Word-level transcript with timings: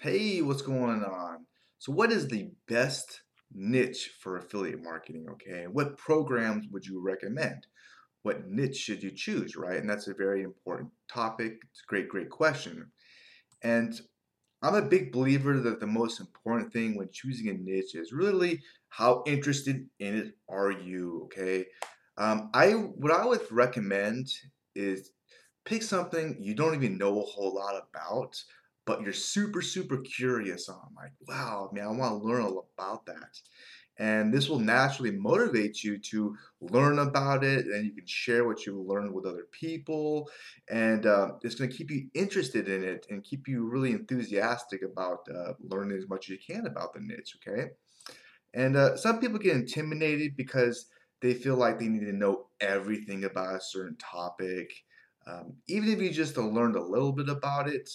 Hey, 0.00 0.40
what's 0.40 0.62
going 0.62 1.04
on? 1.04 1.46
So, 1.78 1.92
what 1.92 2.10
is 2.10 2.28
the 2.28 2.50
best 2.66 3.22
niche 3.52 4.12
for 4.20 4.38
affiliate 4.38 4.82
marketing? 4.82 5.26
Okay, 5.32 5.64
and 5.64 5.74
what 5.74 5.98
programs 5.98 6.66
would 6.70 6.86
you 6.86 7.00
recommend? 7.00 7.66
What 8.22 8.46
niche 8.48 8.76
should 8.76 9.02
you 9.02 9.10
choose, 9.10 9.56
right? 9.56 9.78
And 9.78 9.90
that's 9.90 10.08
a 10.08 10.14
very 10.14 10.42
important 10.42 10.92
topic. 11.08 11.58
It's 11.70 11.82
a 11.82 11.88
great, 11.88 12.08
great 12.08 12.30
question. 12.30 12.92
And 13.62 14.00
I'm 14.62 14.74
a 14.74 14.82
big 14.82 15.12
believer 15.12 15.58
that 15.60 15.80
the 15.80 15.86
most 15.86 16.20
important 16.20 16.72
thing 16.72 16.96
when 16.96 17.10
choosing 17.12 17.48
a 17.48 17.54
niche 17.54 17.94
is 17.94 18.12
really 18.12 18.62
how 18.90 19.24
interested 19.26 19.88
in 20.00 20.16
it 20.16 20.34
are 20.48 20.72
you, 20.72 21.24
okay? 21.24 21.66
Um, 22.18 22.50
I 22.54 22.72
what 22.72 23.12
I 23.12 23.26
would 23.26 23.50
recommend 23.52 24.28
is 24.74 25.12
pick 25.64 25.82
something 25.82 26.38
you 26.40 26.54
don't 26.54 26.74
even 26.74 26.98
know 26.98 27.20
a 27.20 27.26
whole 27.26 27.54
lot 27.54 27.74
about, 27.90 28.42
but 28.90 29.02
you're 29.02 29.12
super, 29.12 29.62
super 29.62 29.98
curious 29.98 30.68
on. 30.68 30.88
Like, 30.96 31.12
wow, 31.28 31.70
man, 31.72 31.84
I 31.84 31.88
want 31.92 32.20
to 32.20 32.26
learn 32.26 32.42
all 32.42 32.66
about 32.76 33.06
that. 33.06 33.38
And 33.98 34.34
this 34.34 34.48
will 34.48 34.58
naturally 34.58 35.12
motivate 35.12 35.84
you 35.84 35.96
to 36.10 36.34
learn 36.60 36.98
about 36.98 37.44
it, 37.44 37.66
and 37.66 37.84
you 37.84 37.92
can 37.92 38.06
share 38.06 38.44
what 38.48 38.66
you 38.66 38.82
learned 38.82 39.14
with 39.14 39.26
other 39.26 39.46
people. 39.52 40.28
And 40.68 41.06
uh, 41.06 41.34
it's 41.42 41.54
going 41.54 41.70
to 41.70 41.76
keep 41.76 41.88
you 41.88 42.08
interested 42.14 42.68
in 42.68 42.82
it 42.82 43.06
and 43.10 43.22
keep 43.22 43.46
you 43.46 43.68
really 43.68 43.92
enthusiastic 43.92 44.82
about 44.82 45.20
uh, 45.32 45.52
learning 45.60 45.96
as 45.96 46.08
much 46.08 46.28
as 46.28 46.30
you 46.30 46.38
can 46.44 46.66
about 46.66 46.92
the 46.92 47.00
niche, 47.00 47.36
okay? 47.46 47.68
And 48.54 48.76
uh, 48.76 48.96
some 48.96 49.20
people 49.20 49.38
get 49.38 49.54
intimidated 49.54 50.36
because 50.36 50.86
they 51.22 51.34
feel 51.34 51.54
like 51.54 51.78
they 51.78 51.86
need 51.86 52.06
to 52.06 52.12
know 52.12 52.46
everything 52.60 53.22
about 53.22 53.54
a 53.54 53.60
certain 53.60 53.96
topic. 53.98 54.72
Um, 55.28 55.58
even 55.68 55.90
if 55.90 56.00
you 56.00 56.10
just 56.10 56.36
learned 56.36 56.74
a 56.74 56.82
little 56.82 57.12
bit 57.12 57.28
about 57.28 57.68
it, 57.68 57.88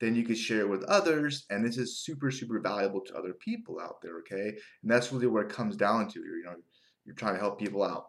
then 0.00 0.14
you 0.14 0.24
could 0.24 0.38
share 0.38 0.60
it 0.60 0.68
with 0.68 0.82
others, 0.84 1.44
and 1.50 1.64
this 1.64 1.76
is 1.76 1.98
super, 1.98 2.30
super 2.30 2.58
valuable 2.60 3.00
to 3.02 3.16
other 3.16 3.34
people 3.34 3.80
out 3.80 4.00
there. 4.02 4.18
Okay, 4.18 4.48
and 4.82 4.90
that's 4.90 5.12
really 5.12 5.26
what 5.26 5.44
it 5.44 5.52
comes 5.52 5.76
down 5.76 6.08
to. 6.08 6.20
You 6.20 6.42
know, 6.44 6.54
you're 7.04 7.14
trying 7.14 7.34
to 7.34 7.40
help 7.40 7.58
people 7.58 7.82
out. 7.82 8.06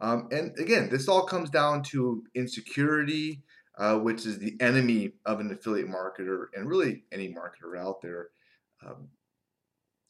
Um, 0.00 0.28
and 0.32 0.58
again, 0.58 0.88
this 0.88 1.08
all 1.08 1.24
comes 1.24 1.50
down 1.50 1.82
to 1.84 2.24
insecurity, 2.34 3.42
uh, 3.78 3.98
which 3.98 4.24
is 4.24 4.38
the 4.38 4.56
enemy 4.60 5.12
of 5.26 5.40
an 5.40 5.52
affiliate 5.52 5.88
marketer 5.88 6.46
and 6.54 6.68
really 6.68 7.04
any 7.12 7.28
marketer 7.28 7.78
out 7.78 8.00
there. 8.00 8.28
Um, 8.84 9.08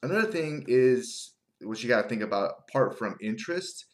another 0.03 0.31
thing 0.31 0.65
is 0.69 1.33
what 1.63 1.83
you 1.83 1.89
got 1.89 2.03
to 2.03 2.09
think 2.09 2.23
about 2.23 2.65
apart 2.69 2.99
from 2.99 3.17
interest 3.21 3.87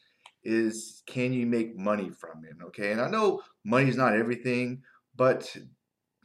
is 0.45 1.03
can 1.06 1.33
you 1.33 1.47
make 1.47 1.77
money 1.77 2.11
from 2.11 2.45
it 2.45 2.55
okay 2.64 2.92
and 2.92 3.01
i 3.01 3.08
know 3.08 3.42
money 3.64 3.89
is 3.89 3.97
not 3.97 4.14
everything 4.14 4.80
but 5.17 5.56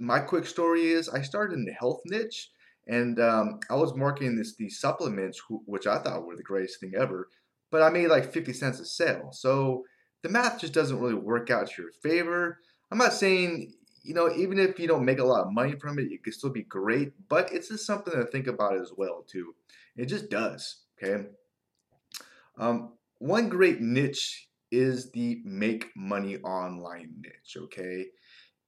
my 0.01 0.19
quick 0.19 0.45
story 0.45 0.87
is 0.87 1.07
i 1.09 1.21
started 1.21 1.53
in 1.53 1.63
the 1.63 1.71
health 1.73 2.01
niche 2.05 2.49
and 2.87 3.19
um, 3.19 3.59
i 3.69 3.75
was 3.75 3.95
marketing 3.95 4.35
this 4.35 4.55
these 4.55 4.79
supplements 4.79 5.39
which 5.65 5.85
i 5.85 5.97
thought 5.99 6.25
were 6.25 6.35
the 6.35 6.43
greatest 6.43 6.79
thing 6.79 6.93
ever 6.97 7.29
but 7.71 7.81
i 7.81 7.89
made 7.89 8.07
like 8.07 8.31
50 8.31 8.53
cents 8.53 8.79
a 8.79 8.85
sale. 8.85 9.29
So 9.31 9.85
the 10.23 10.29
math 10.29 10.59
just 10.59 10.73
doesn't 10.73 10.99
really 10.99 11.15
work 11.15 11.49
out 11.49 11.67
to 11.67 11.81
your 11.81 11.91
favor. 12.03 12.59
I'm 12.91 12.97
not 12.97 13.13
saying 13.13 13.73
you 14.03 14.13
know 14.13 14.31
even 14.35 14.59
if 14.59 14.79
you 14.79 14.87
don't 14.87 15.05
make 15.05 15.19
a 15.19 15.23
lot 15.23 15.45
of 15.45 15.53
money 15.53 15.75
from 15.79 15.99
it 15.99 16.11
it 16.11 16.23
could 16.23 16.33
still 16.33 16.49
be 16.49 16.63
great 16.63 17.13
but 17.29 17.51
it's 17.53 17.67
just 17.67 17.85
something 17.85 18.13
to 18.13 18.25
think 18.25 18.47
about 18.47 18.77
as 18.77 18.91
well 18.95 19.23
too. 19.27 19.55
It 19.95 20.05
just 20.07 20.29
does 20.29 20.83
okay? 21.01 21.27
Um, 22.57 22.93
one 23.19 23.49
great 23.49 23.79
niche 23.79 24.47
is 24.71 25.11
the 25.11 25.41
make 25.43 25.89
money 25.95 26.37
online 26.37 27.13
niche, 27.19 27.57
okay? 27.57 28.05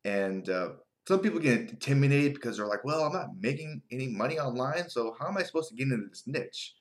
And 0.06 0.50
uh, 0.50 0.70
some 1.08 1.20
people 1.20 1.40
get 1.40 1.70
intimidated 1.70 2.36
because 2.36 2.58
they're 2.58 2.68
like, 2.68 2.84
well, 2.84 3.04
I'm 3.04 3.14
not 3.14 3.30
making 3.40 3.82
any 3.92 4.08
money 4.08 4.40
online, 4.40 4.90
so 4.90 5.16
how 5.20 5.28
am 5.28 5.38
I 5.38 5.44
supposed 5.44 5.70
to 5.70 5.76
get 5.76 5.84
into 5.84 6.08
this 6.10 6.24
niche? 6.26 6.74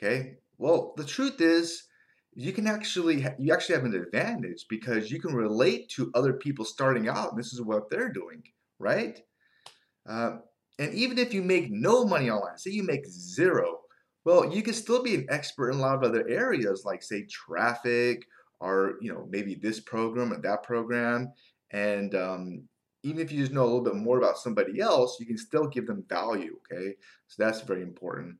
Okay? 0.00 0.36
Well, 0.56 0.94
the 0.96 1.04
truth 1.04 1.40
is, 1.40 1.84
you 2.34 2.52
can 2.52 2.66
actually 2.66 3.26
you 3.38 3.52
actually 3.52 3.74
have 3.74 3.84
an 3.84 3.94
advantage 3.94 4.66
because 4.68 5.10
you 5.10 5.20
can 5.20 5.34
relate 5.34 5.88
to 5.90 6.10
other 6.14 6.34
people 6.34 6.64
starting 6.64 7.08
out 7.08 7.30
and 7.30 7.38
this 7.38 7.52
is 7.52 7.60
what 7.60 7.90
they're 7.90 8.12
doing 8.12 8.42
right 8.78 9.18
uh, 10.08 10.36
and 10.78 10.94
even 10.94 11.18
if 11.18 11.34
you 11.34 11.42
make 11.42 11.68
no 11.70 12.04
money 12.04 12.30
online 12.30 12.56
say 12.56 12.70
you 12.70 12.84
make 12.84 13.04
zero 13.06 13.78
well, 14.28 14.52
you 14.52 14.60
can 14.60 14.74
still 14.74 15.02
be 15.02 15.14
an 15.14 15.26
expert 15.30 15.70
in 15.70 15.78
a 15.78 15.80
lot 15.80 15.94
of 15.94 16.02
other 16.02 16.28
areas, 16.28 16.82
like 16.84 17.02
say 17.02 17.24
traffic, 17.30 18.26
or 18.60 18.96
you 19.00 19.10
know 19.10 19.26
maybe 19.30 19.54
this 19.54 19.80
program 19.80 20.34
or 20.34 20.40
that 20.42 20.62
program, 20.62 21.32
and 21.70 22.14
um, 22.14 22.68
even 23.08 23.20
if 23.20 23.32
you 23.32 23.40
just 23.40 23.52
know 23.52 23.62
a 23.62 23.70
little 23.70 23.82
bit 23.82 23.94
more 23.94 24.18
about 24.18 24.38
somebody 24.38 24.80
else, 24.80 25.16
you 25.18 25.26
can 25.26 25.38
still 25.38 25.66
give 25.66 25.86
them 25.86 26.04
value. 26.08 26.58
Okay, 26.70 26.94
so 27.26 27.42
that's 27.42 27.62
very 27.62 27.82
important. 27.82 28.36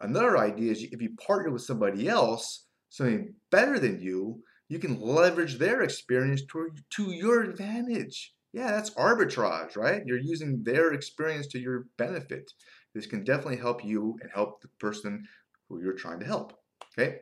Another 0.00 0.38
idea 0.38 0.72
is 0.72 0.82
if 0.82 1.00
you 1.00 1.10
partner 1.26 1.52
with 1.52 1.62
somebody 1.62 2.08
else, 2.08 2.66
something 2.88 3.34
better 3.50 3.78
than 3.78 4.00
you, 4.00 4.42
you 4.68 4.78
can 4.78 5.00
leverage 5.00 5.58
their 5.58 5.82
experience 5.82 6.42
to, 6.52 6.70
to 6.90 7.10
your 7.10 7.42
advantage. 7.42 8.34
Yeah, 8.52 8.70
that's 8.70 8.90
arbitrage, 8.90 9.76
right? 9.76 10.02
You're 10.06 10.18
using 10.18 10.62
their 10.64 10.92
experience 10.92 11.46
to 11.48 11.58
your 11.58 11.86
benefit. 11.98 12.52
This 12.94 13.06
can 13.06 13.22
definitely 13.22 13.58
help 13.58 13.84
you 13.84 14.16
and 14.22 14.30
help 14.32 14.60
the 14.60 14.68
person 14.80 15.26
who 15.68 15.82
you're 15.82 15.92
trying 15.92 16.20
to 16.20 16.26
help. 16.26 16.54
Okay? 16.98 17.18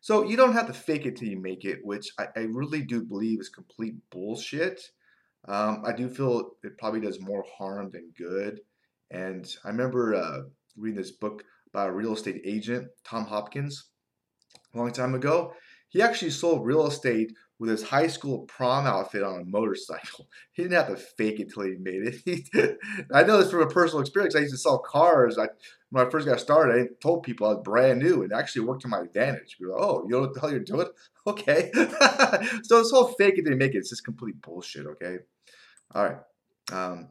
So 0.00 0.24
you 0.24 0.36
don't 0.36 0.52
have 0.52 0.66
to 0.68 0.72
fake 0.72 1.04
it 1.04 1.16
till 1.16 1.28
you 1.28 1.40
make 1.40 1.64
it, 1.64 1.80
which 1.82 2.10
I, 2.18 2.28
I 2.36 2.40
really 2.40 2.82
do 2.82 3.02
believe 3.02 3.40
is 3.40 3.48
complete 3.48 3.94
bullshit. 4.10 4.80
Um, 5.48 5.82
I 5.86 5.92
do 5.92 6.08
feel 6.08 6.52
it 6.62 6.78
probably 6.78 7.00
does 7.00 7.20
more 7.20 7.44
harm 7.56 7.90
than 7.90 8.12
good. 8.16 8.60
And 9.10 9.46
I 9.64 9.68
remember 9.68 10.14
uh, 10.14 10.42
reading 10.76 10.98
this 10.98 11.10
book 11.12 11.44
by 11.72 11.86
a 11.86 11.92
real 11.92 12.14
estate 12.14 12.42
agent, 12.44 12.88
Tom 13.04 13.24
Hopkins, 13.24 13.90
a 14.74 14.78
long 14.78 14.92
time 14.92 15.14
ago. 15.14 15.52
He 15.90 16.00
actually 16.00 16.30
sold 16.30 16.64
real 16.64 16.86
estate 16.86 17.34
with 17.60 17.68
his 17.68 17.82
high 17.82 18.06
school 18.06 18.40
prom 18.40 18.86
outfit 18.86 19.22
on 19.22 19.42
a 19.42 19.44
motorcycle. 19.44 20.26
He 20.52 20.62
didn't 20.62 20.76
have 20.76 20.88
to 20.88 20.96
fake 20.96 21.40
it 21.40 21.52
till 21.52 21.62
he 21.62 21.76
made 21.78 22.20
it. 22.24 22.78
I 23.14 23.22
know 23.22 23.38
this 23.38 23.50
from 23.50 23.62
a 23.62 23.66
personal 23.66 24.00
experience. 24.00 24.34
I 24.34 24.40
used 24.40 24.52
to 24.52 24.58
sell 24.58 24.78
cars. 24.78 25.38
I, 25.38 25.48
when 25.90 26.06
I 26.06 26.10
first 26.10 26.26
got 26.26 26.40
started, 26.40 26.74
I 26.74 26.88
told 27.00 27.22
people 27.22 27.46
I 27.46 27.54
was 27.54 27.62
brand 27.64 28.00
new, 28.00 28.22
and 28.22 28.32
actually 28.32 28.66
worked 28.66 28.82
to 28.82 28.88
my 28.88 29.00
advantage. 29.00 29.56
People, 29.58 29.74
like, 29.74 29.82
oh, 29.82 30.04
you 30.04 30.10
know 30.10 30.20
what 30.20 30.34
the 30.34 30.40
hell 30.40 30.50
you're 30.50 30.60
doing? 30.60 30.86
Okay. 31.26 31.70
so 32.62 32.78
this 32.78 32.90
whole 32.90 33.08
fake 33.18 33.36
it 33.36 33.46
you 33.46 33.54
make 33.54 33.74
it, 33.74 33.78
it's 33.78 33.90
just 33.90 34.04
complete 34.04 34.40
bullshit. 34.40 34.86
Okay. 34.86 35.18
All 35.94 36.04
right. 36.04 36.16
Um, 36.72 37.08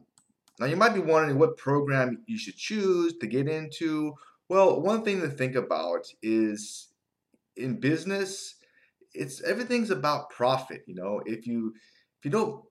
now 0.58 0.66
you 0.66 0.74
might 0.74 0.94
be 0.94 1.00
wondering 1.00 1.38
what 1.38 1.56
program 1.56 2.22
you 2.26 2.36
should 2.36 2.56
choose 2.56 3.16
to 3.18 3.28
get 3.28 3.48
into. 3.48 4.14
Well, 4.48 4.82
one 4.82 5.04
thing 5.04 5.20
to 5.20 5.28
think 5.28 5.54
about 5.54 6.08
is 6.22 6.88
in 7.56 7.78
business 7.78 8.56
it's 9.14 9.42
everything's 9.42 9.90
about 9.90 10.30
profit. 10.30 10.82
You 10.86 10.94
know, 10.94 11.22
if 11.26 11.46
you 11.46 11.74
if 12.18 12.24
you 12.24 12.30
don't, 12.30 12.64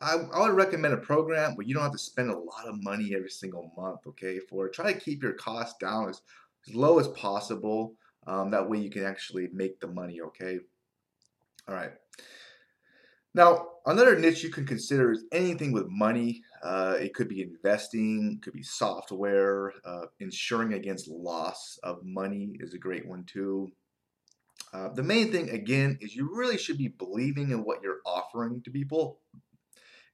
I, 0.00 0.16
I 0.34 0.40
would 0.40 0.56
recommend 0.56 0.94
a 0.94 0.98
program 0.98 1.54
where 1.54 1.66
you 1.66 1.74
don't 1.74 1.82
have 1.82 1.92
to 1.92 1.98
spend 1.98 2.30
a 2.30 2.38
lot 2.38 2.66
of 2.66 2.82
money 2.82 3.14
every 3.14 3.30
single 3.30 3.72
month. 3.76 4.00
Okay, 4.06 4.38
for 4.38 4.68
try 4.68 4.92
to 4.92 4.98
keep 4.98 5.22
your 5.22 5.34
costs 5.34 5.76
down 5.80 6.08
as, 6.08 6.22
as 6.68 6.74
low 6.74 6.98
as 6.98 7.08
possible. 7.08 7.94
Um, 8.26 8.50
that 8.50 8.68
way 8.68 8.78
you 8.78 8.90
can 8.90 9.04
actually 9.04 9.48
make 9.52 9.78
the 9.80 9.86
money. 9.86 10.20
Okay. 10.20 10.58
All 11.68 11.74
right. 11.74 11.92
Now, 13.34 13.66
another 13.84 14.18
niche 14.18 14.42
you 14.42 14.48
can 14.48 14.64
consider 14.64 15.12
is 15.12 15.24
anything 15.30 15.70
with 15.70 15.88
money. 15.88 16.42
Uh, 16.62 16.96
it 16.98 17.12
could 17.12 17.28
be 17.28 17.42
investing, 17.42 18.38
could 18.42 18.54
be 18.54 18.62
software, 18.62 19.74
uh, 19.84 20.06
insuring 20.20 20.72
against 20.72 21.06
loss 21.08 21.78
of 21.82 22.02
money 22.02 22.56
is 22.60 22.72
a 22.72 22.78
great 22.78 23.06
one 23.06 23.24
too. 23.24 23.70
Uh, 24.72 24.88
the 24.88 25.02
main 25.02 25.30
thing, 25.32 25.50
again, 25.50 25.98
is 26.00 26.14
you 26.14 26.28
really 26.34 26.58
should 26.58 26.78
be 26.78 26.88
believing 26.88 27.50
in 27.50 27.64
what 27.64 27.82
you're 27.82 28.00
offering 28.04 28.62
to 28.62 28.70
people. 28.70 29.20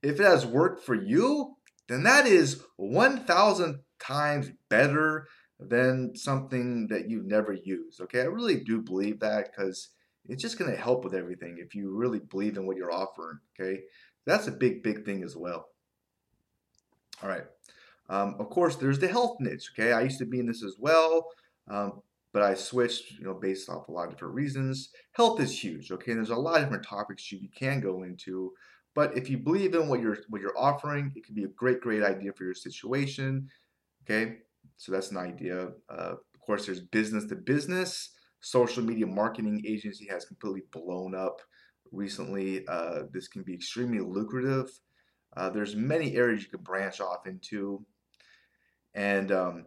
If 0.03 0.21
it 0.21 0.25
has 0.25 0.45
worked 0.45 0.85
for 0.85 0.95
you, 0.95 1.57
then 1.89 2.03
that 2.05 2.27
is 2.27 2.63
1,000 2.77 3.81
times 3.99 4.51
better 4.69 5.27
than 5.59 6.15
something 6.17 6.89
that 6.89 7.09
you've 7.09 7.27
never 7.27 7.53
used. 7.53 8.01
Okay, 8.01 8.21
I 8.21 8.25
really 8.25 8.61
do 8.61 8.83
believe 8.83 9.21
that 9.21 9.51
because 9.51 9.91
it's 10.29 10.43
just 10.43 10.59
going 10.59 10.71
to 10.71 10.77
help 10.77 11.05
with 11.05 11.15
everything 11.15 11.59
if 11.59 11.75
you 11.75 11.97
really 11.97 12.21
believe 12.21 12.57
in 12.57 12.67
what 12.67 12.77
you're 12.77 12.93
offering. 12.93 13.39
Okay, 13.59 13.83
that's 14.27 14.47
a 14.47 14.53
big, 14.53 14.83
big 14.83 15.05
thing 15.05 15.23
as 15.23 15.37
well. 15.37 15.69
All 17.23 17.29
right. 17.29 17.45
Um, 18.09 18.37
of 18.39 18.51
course, 18.51 18.77
there's 18.77 18.99
the 18.99 19.09
health 19.09 19.37
niche. 19.41 19.71
Okay, 19.75 19.93
I 19.93 20.03
used 20.03 20.19
to 20.19 20.27
be 20.27 20.41
in 20.41 20.47
this 20.47 20.65
as 20.65 20.77
well. 20.79 21.29
Um, 21.69 22.03
but 22.33 22.43
I 22.43 22.55
switched, 22.55 23.13
you 23.19 23.25
know, 23.25 23.35
based 23.35 23.69
off 23.69 23.89
a 23.89 23.93
lot 23.93 24.05
of 24.05 24.11
different 24.11 24.35
reasons. 24.35 24.91
Health 25.13 25.41
is 25.41 25.63
huge, 25.63 25.91
okay? 25.93 26.13
And 26.13 26.19
there's 26.19 26.31
a 26.31 26.37
lot 26.37 26.57
of 26.57 26.63
different 26.63 26.87
topics 26.87 27.31
you 27.31 27.49
can 27.55 27.81
go 27.81 28.03
into, 28.03 28.53
but 28.95 29.17
if 29.17 29.31
you 29.31 29.39
believe 29.39 29.75
in 29.75 29.89
what 29.89 30.01
you're 30.01 30.19
what 30.29 30.41
you're 30.41 30.59
offering, 30.59 31.13
it 31.17 31.25
can 31.25 31.35
be 31.35 31.45
a 31.45 31.49
great, 31.49 31.81
great 31.81 32.03
idea 32.03 32.33
for 32.33 32.45
your 32.45 32.55
situation, 32.55 33.49
okay? 34.05 34.39
So 34.77 34.93
that's 34.93 35.11
an 35.11 35.19
idea. 35.19 35.69
Uh, 35.89 36.15
of 36.15 36.41
course, 36.41 36.67
there's 36.67 36.81
business 36.81 37.27
to 37.27 37.37
business. 37.37 38.11
Social 38.41 38.83
media 38.83 39.07
marketing 39.07 39.63
agency 39.67 40.07
has 40.09 40.25
completely 40.25 40.63
blown 40.73 41.15
up 41.15 41.41
recently. 41.93 42.67
Uh, 42.67 43.03
this 43.13 43.29
can 43.29 43.43
be 43.43 43.55
extremely 43.55 44.01
lucrative. 44.01 44.69
Uh, 45.37 45.49
there's 45.49 45.77
many 45.77 46.17
areas 46.17 46.43
you 46.43 46.51
can 46.51 46.63
branch 46.63 47.01
off 47.01 47.27
into. 47.27 47.85
And 48.95 49.33
um, 49.33 49.67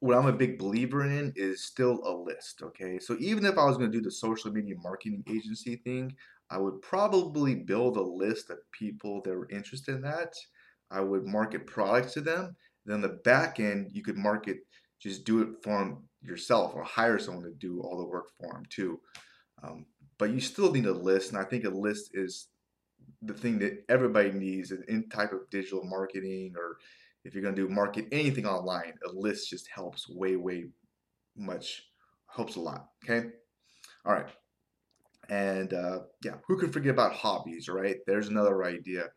what 0.00 0.16
I'm 0.16 0.26
a 0.26 0.32
big 0.32 0.58
believer 0.58 1.04
in 1.04 1.32
is 1.34 1.64
still 1.64 2.00
a 2.04 2.12
list, 2.12 2.62
okay? 2.62 2.98
So 2.98 3.16
even 3.18 3.44
if 3.44 3.58
I 3.58 3.64
was 3.64 3.76
going 3.76 3.90
to 3.90 3.98
do 3.98 4.02
the 4.02 4.10
social 4.10 4.52
media 4.52 4.76
marketing 4.80 5.24
agency 5.28 5.76
thing, 5.76 6.14
I 6.50 6.58
would 6.58 6.80
probably 6.82 7.54
build 7.54 7.96
a 7.96 8.02
list 8.02 8.50
of 8.50 8.58
people 8.72 9.20
that 9.22 9.36
were 9.36 9.48
interested 9.50 9.96
in 9.96 10.02
that. 10.02 10.34
I 10.90 11.00
would 11.00 11.26
market 11.26 11.66
products 11.66 12.14
to 12.14 12.20
them. 12.20 12.56
Then 12.86 13.00
the 13.00 13.20
back 13.24 13.60
end, 13.60 13.90
you 13.92 14.02
could 14.02 14.16
market, 14.16 14.58
just 15.00 15.24
do 15.24 15.42
it 15.42 15.48
for 15.62 15.78
them 15.78 16.08
yourself 16.22 16.74
or 16.74 16.82
hire 16.82 17.18
someone 17.18 17.44
to 17.44 17.50
do 17.50 17.80
all 17.80 17.98
the 17.98 18.08
work 18.08 18.30
for 18.40 18.52
them 18.52 18.64
too. 18.70 19.00
Um, 19.62 19.86
but 20.18 20.30
you 20.30 20.40
still 20.40 20.72
need 20.72 20.86
a 20.86 20.92
list, 20.92 21.30
and 21.30 21.38
I 21.38 21.44
think 21.44 21.64
a 21.64 21.70
list 21.70 22.10
is 22.14 22.48
the 23.22 23.34
thing 23.34 23.58
that 23.58 23.84
everybody 23.88 24.32
needs 24.32 24.70
in 24.70 24.82
any 24.88 25.02
type 25.02 25.32
of 25.32 25.48
digital 25.50 25.84
marketing 25.84 26.54
or 26.56 26.78
if 27.28 27.34
you're 27.34 27.42
going 27.42 27.54
to 27.54 27.68
do 27.68 27.68
market 27.68 28.06
anything 28.10 28.46
online, 28.46 28.94
a 29.06 29.12
list 29.12 29.50
just 29.50 29.68
helps 29.68 30.08
way, 30.08 30.36
way 30.36 30.64
much, 31.36 31.82
helps 32.34 32.56
a 32.56 32.60
lot. 32.60 32.88
Okay. 33.04 33.28
All 34.06 34.14
right. 34.14 34.30
And 35.28 35.74
uh, 35.74 36.00
yeah, 36.24 36.36
who 36.46 36.56
could 36.56 36.72
forget 36.72 36.92
about 36.92 37.12
hobbies, 37.12 37.68
right? 37.68 37.98
There's 38.06 38.28
another 38.28 38.64
idea. 38.64 39.10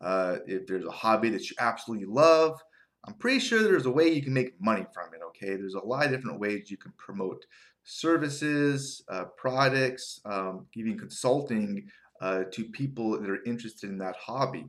Uh, 0.00 0.36
if 0.46 0.68
there's 0.68 0.84
a 0.84 0.90
hobby 0.92 1.28
that 1.30 1.50
you 1.50 1.56
absolutely 1.58 2.06
love, 2.06 2.60
I'm 3.04 3.14
pretty 3.14 3.40
sure 3.40 3.62
there's 3.62 3.86
a 3.86 3.90
way 3.90 4.12
you 4.12 4.22
can 4.22 4.32
make 4.32 4.60
money 4.60 4.86
from 4.94 5.12
it. 5.12 5.20
Okay. 5.28 5.56
There's 5.56 5.74
a 5.74 5.80
lot 5.80 6.06
of 6.06 6.12
different 6.12 6.38
ways 6.38 6.70
you 6.70 6.76
can 6.76 6.92
promote 6.96 7.44
services, 7.82 9.02
uh, 9.08 9.24
products, 9.36 10.20
um, 10.24 10.66
even 10.74 10.96
consulting 10.96 11.88
uh, 12.20 12.44
to 12.52 12.64
people 12.66 13.20
that 13.20 13.28
are 13.28 13.42
interested 13.42 13.90
in 13.90 13.98
that 13.98 14.16
hobby. 14.16 14.66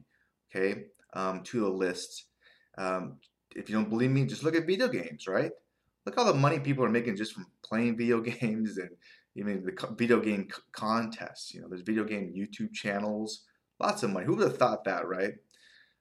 Okay. 0.49 0.85
Um, 1.13 1.43
to 1.43 1.67
a 1.67 1.69
list 1.69 2.25
um, 2.77 3.17
if 3.55 3.69
you 3.69 3.75
don't 3.75 3.89
believe 3.89 4.11
me, 4.11 4.25
just 4.25 4.43
look 4.43 4.55
at 4.55 4.67
video 4.67 4.87
games, 4.87 5.27
right? 5.27 5.51
Look 6.05 6.17
all 6.17 6.25
the 6.25 6.33
money 6.33 6.59
people 6.59 6.85
are 6.85 6.89
making 6.89 7.17
just 7.17 7.33
from 7.33 7.47
playing 7.63 7.97
video 7.97 8.21
games 8.21 8.77
and 8.77 8.89
even 9.35 9.63
the 9.63 9.95
video 9.97 10.19
game 10.19 10.47
contests. 10.71 11.53
You 11.53 11.61
know, 11.61 11.67
there's 11.69 11.81
video 11.81 12.03
game 12.03 12.33
YouTube 12.35 12.73
channels, 12.73 13.45
lots 13.79 14.03
of 14.03 14.11
money. 14.11 14.25
Who 14.25 14.35
would 14.35 14.47
have 14.47 14.57
thought 14.57 14.83
that, 14.85 15.07
right? 15.07 15.33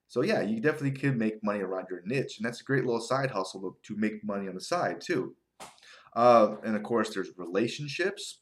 So 0.08 0.22
yeah, 0.22 0.40
you 0.42 0.60
definitely 0.60 0.92
could 0.92 1.16
make 1.16 1.42
money 1.42 1.60
around 1.60 1.86
your 1.90 2.02
niche, 2.04 2.38
and 2.38 2.46
that's 2.46 2.60
a 2.60 2.64
great 2.64 2.84
little 2.84 3.00
side 3.00 3.30
hustle 3.30 3.76
to 3.82 3.96
make 3.96 4.24
money 4.24 4.48
on 4.48 4.54
the 4.54 4.60
side 4.60 5.00
too. 5.00 5.34
Uh, 6.14 6.56
and 6.64 6.76
of 6.76 6.82
course, 6.82 7.12
there's 7.12 7.30
relationships. 7.36 8.38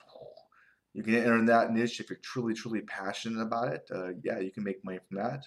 You 0.92 1.02
can 1.02 1.16
enter 1.16 1.38
in 1.38 1.46
that 1.46 1.72
niche 1.72 1.98
if 1.98 2.08
you're 2.08 2.20
truly, 2.22 2.54
truly 2.54 2.82
passionate 2.82 3.42
about 3.42 3.72
it. 3.72 3.90
Uh, 3.92 4.10
yeah, 4.22 4.38
you 4.38 4.52
can 4.52 4.62
make 4.62 4.84
money 4.84 5.00
from 5.08 5.16
that. 5.18 5.44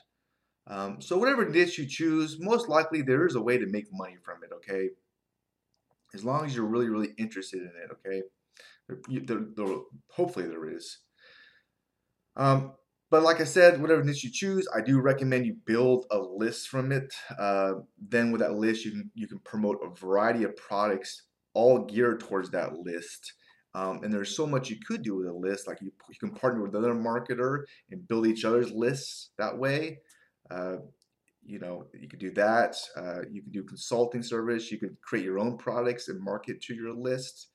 Um, 0.70 1.02
so 1.02 1.18
whatever 1.18 1.48
niche 1.48 1.78
you 1.78 1.88
choose, 1.88 2.38
most 2.40 2.68
likely 2.68 3.02
there 3.02 3.26
is 3.26 3.36
a 3.36 3.42
way 3.42 3.58
to 3.58 3.66
make 3.68 3.88
money 3.92 4.18
from 4.24 4.44
it, 4.44 4.52
okay? 4.56 4.90
As 6.14 6.26
long 6.26 6.46
as 6.46 6.56
you're 6.56 6.66
really, 6.66 6.90
really 6.90 7.14
interested 7.18 7.62
in 7.62 7.72
it, 7.84 7.92
okay? 7.92 8.24
There, 9.26 9.46
there, 9.56 9.76
hopefully 10.10 10.48
there 10.48 10.70
is. 10.70 11.00
Um, 12.36 12.74
but 13.10 13.24
like 13.24 13.40
I 13.40 13.46
said, 13.46 13.82
whatever 13.82 14.04
niche 14.04 14.24
you 14.24 14.32
choose, 14.32 14.68
I 14.76 14.82
do 14.82 15.00
recommend 15.00 15.46
you 15.46 15.56
build 15.66 16.06
a 16.12 16.20
list 16.20 16.68
from 16.68 16.92
it. 16.92 17.14
Uh, 17.40 17.74
then 17.98 18.32
with 18.32 18.42
that 18.42 18.56
list, 18.56 18.84
you 18.84 18.92
can 18.92 19.12
you 19.16 19.28
can 19.28 19.40
promote 19.40 19.80
a 19.82 19.90
variety 19.98 20.44
of 20.44 20.56
products, 20.58 21.24
all 21.54 21.86
geared 21.86 22.20
towards 22.20 22.52
that 22.52 22.74
list. 22.80 23.34
Um, 23.74 24.04
and 24.04 24.14
there's 24.14 24.36
so 24.36 24.46
much 24.46 24.70
you 24.70 24.78
could 24.86 25.04
do 25.04 25.16
with 25.16 25.28
a 25.28 25.34
list. 25.34 25.68
Like 25.68 25.82
you, 25.82 25.92
you 26.10 26.16
can 26.20 26.32
partner 26.32 26.64
with 26.64 26.76
another 26.76 26.96
marketer 26.96 27.64
and 27.92 28.08
build 28.08 28.28
each 28.28 28.44
other's 28.44 28.72
lists 28.72 29.30
that 29.38 29.58
way. 29.58 30.00
Uh, 30.50 30.78
you 31.46 31.60
know, 31.60 31.86
you 31.94 32.10
could 32.10 32.20
do 32.20 32.32
that. 32.32 32.76
Uh, 32.96 33.22
you 33.32 33.42
can 33.42 33.52
do 33.52 33.64
consulting 33.64 34.22
service. 34.22 34.72
You 34.72 34.78
could 34.78 35.00
create 35.02 35.24
your 35.24 35.40
own 35.40 35.58
products 35.58 36.10
and 36.10 36.20
market 36.22 36.62
to 36.64 36.76
your 36.76 36.94
list. 36.94 37.48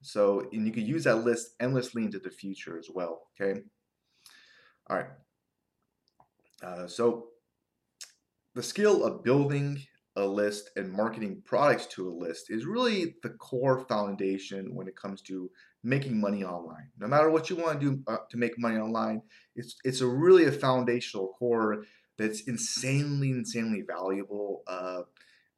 So, 0.00 0.48
and 0.52 0.66
you 0.66 0.72
could 0.72 0.86
use 0.86 1.04
that 1.04 1.24
list 1.24 1.54
endlessly 1.60 2.04
into 2.04 2.18
the 2.18 2.30
future 2.30 2.78
as 2.78 2.88
well. 2.92 3.22
Okay. 3.40 3.60
All 4.88 4.96
right. 4.96 5.06
Uh, 6.62 6.86
so, 6.86 7.28
the 8.54 8.62
skill 8.62 9.04
of 9.04 9.24
building 9.24 9.82
a 10.16 10.24
list 10.24 10.70
and 10.76 10.92
marketing 10.92 11.42
products 11.44 11.86
to 11.86 12.08
a 12.08 12.14
list 12.14 12.50
is 12.50 12.66
really 12.66 13.16
the 13.22 13.30
core 13.30 13.80
foundation 13.88 14.74
when 14.74 14.86
it 14.86 14.96
comes 14.96 15.20
to 15.22 15.50
making 15.82 16.20
money 16.20 16.44
online. 16.44 16.88
No 16.98 17.08
matter 17.08 17.30
what 17.30 17.50
you 17.50 17.56
want 17.56 17.80
to 17.80 17.90
do 17.90 18.02
uh, 18.06 18.18
to 18.30 18.36
make 18.36 18.58
money 18.58 18.78
online, 18.78 19.22
it's 19.56 19.76
it's 19.84 20.00
a 20.00 20.06
really 20.06 20.44
a 20.44 20.52
foundational 20.52 21.34
core 21.38 21.84
that's 22.18 22.42
insanely, 22.42 23.30
insanely 23.30 23.82
valuable. 23.86 24.62
Uh, 24.66 25.02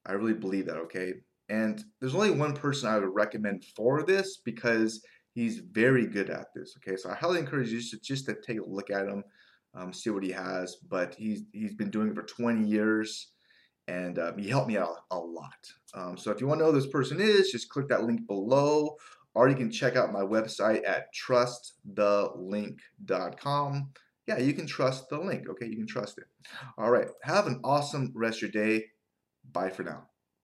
I 0.06 0.12
really 0.12 0.35
believe 0.35 0.67
that, 0.67 0.76
okay? 0.76 1.14
And 1.49 1.82
there's 2.00 2.14
only 2.14 2.31
one 2.31 2.55
person 2.55 2.88
I 2.88 2.99
would 2.99 3.14
recommend 3.14 3.64
for 3.76 4.03
this 4.03 4.38
because 4.44 5.03
he's 5.32 5.58
very 5.58 6.06
good 6.06 6.31
at 6.31 6.47
this, 6.55 6.76
okay? 6.79 6.97
So 6.97 7.11
I 7.11 7.14
highly 7.14 7.38
encourage 7.38 7.70
you 7.70 7.81
to 7.81 8.00
just 8.00 8.26
to 8.26 8.35
take 8.35 8.61
a 8.61 8.64
look 8.64 8.91
at 8.91 9.06
him, 9.06 9.23
um, 9.75 9.93
see 9.93 10.11
what 10.11 10.25
he 10.25 10.32
has. 10.32 10.76
But 10.88 11.14
he's 11.17 11.43
he's 11.53 11.75
been 11.75 11.91
doing 11.91 12.08
it 12.08 12.14
for 12.14 12.23
20 12.23 12.67
years, 12.67 13.32
and 13.87 14.19
uh, 14.19 14.32
he 14.37 14.49
helped 14.49 14.69
me 14.69 14.79
out 14.79 14.97
a 15.11 15.19
lot. 15.19 15.70
Um, 15.94 16.17
so 16.17 16.31
if 16.31 16.41
you 16.41 16.47
want 16.47 16.61
to 16.61 16.64
know 16.64 16.73
who 16.73 16.81
this 16.81 16.91
person 16.91 17.20
is, 17.20 17.50
just 17.50 17.69
click 17.69 17.88
that 17.88 18.05
link 18.05 18.26
below, 18.26 18.97
or 19.35 19.49
you 19.49 19.55
can 19.55 19.70
check 19.70 19.97
out 19.97 20.12
my 20.12 20.23
website 20.23 20.88
at 20.88 21.09
trustthelink.com 21.14 23.91
yeah, 24.26 24.38
you 24.38 24.52
can 24.52 24.67
trust 24.67 25.08
the 25.08 25.19
link. 25.19 25.49
Okay, 25.49 25.67
you 25.67 25.76
can 25.76 25.87
trust 25.87 26.19
it. 26.19 26.25
All 26.78 26.90
right. 26.90 27.08
Have 27.23 27.46
an 27.46 27.61
awesome 27.64 28.12
rest 28.14 28.43
of 28.43 28.55
your 28.55 28.64
day. 28.64 28.87
Bye 29.52 29.70
for 29.70 29.84
now. 29.84 30.08